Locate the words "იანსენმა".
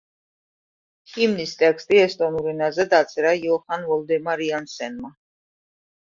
4.47-5.13